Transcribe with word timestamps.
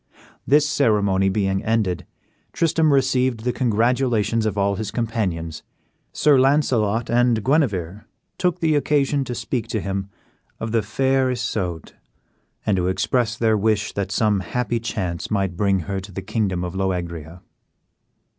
This 0.47 0.67
ceremony 0.67 1.29
being 1.29 1.63
ended, 1.63 2.07
Tristram 2.53 2.91
received 2.91 3.41
the 3.41 3.53
congratulations 3.53 4.47
of 4.47 4.57
all 4.57 4.77
his 4.77 4.89
companions. 4.89 5.61
Sir 6.11 6.39
Launcelot 6.39 7.07
and 7.07 7.43
Guenever 7.43 8.07
took 8.39 8.61
the 8.61 8.73
occasion 8.73 9.23
to 9.25 9.35
speak 9.35 9.67
to 9.67 9.79
him 9.79 10.09
of 10.59 10.71
the 10.71 10.81
fair 10.81 11.29
Isoude, 11.29 11.93
and 12.65 12.75
to 12.77 12.87
express 12.87 13.37
their 13.37 13.55
wish 13.55 13.93
that 13.93 14.11
some 14.11 14.39
happy 14.39 14.79
chance 14.79 15.29
might 15.29 15.55
bring 15.55 15.81
her 15.81 15.99
to 15.99 16.11
the 16.11 16.23
kingdom 16.23 16.63
of 16.63 16.73
Loegria. 16.73 17.41